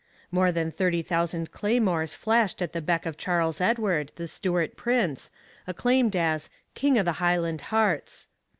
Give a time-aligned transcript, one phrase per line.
[0.31, 5.29] More than thirty thousand claymores flashed at the beck of Charles Edward, the Stuart prince,
[5.67, 8.27] acclaimed as 'King o' the Highland hearts.'